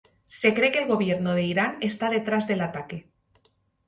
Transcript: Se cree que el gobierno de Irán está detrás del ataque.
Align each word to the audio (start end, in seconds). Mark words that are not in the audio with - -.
Se 0.35 0.55
cree 0.55 0.71
que 0.71 0.79
el 0.79 0.87
gobierno 0.87 1.35
de 1.35 1.43
Irán 1.43 1.77
está 1.79 2.09
detrás 2.09 2.47
del 2.47 2.61
ataque. 2.61 3.07